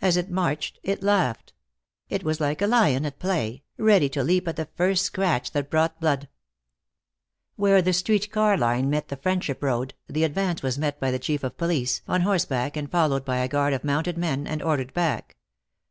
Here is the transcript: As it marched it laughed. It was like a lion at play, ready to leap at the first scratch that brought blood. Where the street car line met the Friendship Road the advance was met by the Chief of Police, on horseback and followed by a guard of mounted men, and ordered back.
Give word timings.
As 0.00 0.16
it 0.16 0.30
marched 0.30 0.80
it 0.82 1.02
laughed. 1.02 1.52
It 2.08 2.24
was 2.24 2.40
like 2.40 2.62
a 2.62 2.66
lion 2.66 3.04
at 3.04 3.18
play, 3.18 3.62
ready 3.76 4.08
to 4.08 4.22
leap 4.24 4.48
at 4.48 4.56
the 4.56 4.70
first 4.74 5.02
scratch 5.04 5.50
that 5.52 5.68
brought 5.70 6.00
blood. 6.00 6.30
Where 7.56 7.82
the 7.82 7.92
street 7.92 8.32
car 8.32 8.56
line 8.56 8.88
met 8.88 9.08
the 9.08 9.18
Friendship 9.18 9.62
Road 9.62 9.92
the 10.08 10.24
advance 10.24 10.62
was 10.62 10.78
met 10.78 10.98
by 10.98 11.10
the 11.10 11.18
Chief 11.18 11.44
of 11.44 11.58
Police, 11.58 12.00
on 12.08 12.22
horseback 12.22 12.74
and 12.74 12.90
followed 12.90 13.26
by 13.26 13.36
a 13.36 13.48
guard 13.48 13.74
of 13.74 13.84
mounted 13.84 14.16
men, 14.16 14.46
and 14.46 14.62
ordered 14.62 14.94
back. 14.94 15.36